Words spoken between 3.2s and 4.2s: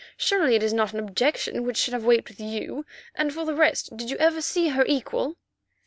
for the rest, did you